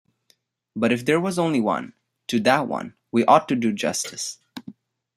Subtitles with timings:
[0.75, 1.93] But if there was only one--
[2.25, 4.39] to that one, we ought to do justice.